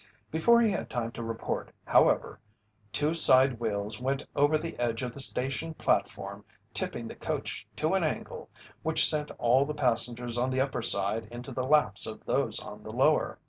[0.31, 2.39] Before he had time to report, however,
[2.91, 6.43] two side wheels went over the edge of the station platform,
[6.73, 8.49] tipping the coach to an angle
[8.81, 12.81] which sent all the passengers on the upper side into the laps of those on
[12.81, 13.37] the lower.